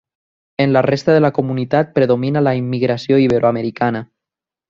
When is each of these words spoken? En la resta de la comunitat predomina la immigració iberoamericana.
En 0.57 0.73
la 0.73 0.81
resta 0.81 1.13
de 1.13 1.19
la 1.25 1.31
comunitat 1.35 1.91
predomina 1.99 2.43
la 2.47 2.55
immigració 2.61 3.23
iberoamericana. 3.27 4.05